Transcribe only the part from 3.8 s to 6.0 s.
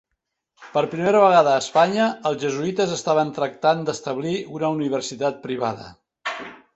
d'establir una universitat privada.